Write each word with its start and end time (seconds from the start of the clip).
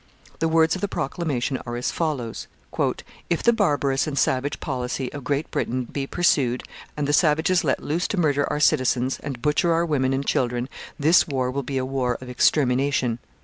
The 0.39 0.47
words 0.47 0.73
of 0.73 0.81
the 0.81 0.87
proclamation 0.87 1.59
are 1.63 1.75
as 1.75 1.91
follows: 1.91 2.47
If 3.29 3.43
the 3.43 3.53
barbarous 3.53 4.07
and 4.07 4.17
savage 4.17 4.59
policy 4.59 5.13
of 5.13 5.23
Great 5.23 5.51
Britain 5.51 5.83
be 5.83 6.07
pursued, 6.07 6.63
and 6.97 7.07
the 7.07 7.13
savages 7.13 7.63
let 7.63 7.83
loose 7.83 8.07
to 8.07 8.17
murder 8.17 8.49
our 8.51 8.59
citizens, 8.59 9.19
and 9.19 9.43
butcher 9.43 9.71
our 9.71 9.85
women 9.85 10.11
and 10.11 10.25
children, 10.25 10.69
this 10.97 11.27
war 11.27 11.51
will 11.51 11.61
be 11.61 11.77
a 11.77 11.85
war 11.85 12.17
of 12.19 12.29
extermination. 12.29 13.19